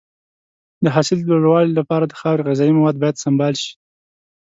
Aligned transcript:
د 0.83 0.85
حاصل 0.95 1.19
د 1.21 1.27
لوړوالي 1.31 1.71
لپاره 1.79 2.05
د 2.07 2.13
خاورې 2.19 2.45
غذایي 2.49 2.73
مواد 2.77 2.95
باید 3.01 3.21
سمبال 3.25 3.53
شي. 3.63 3.73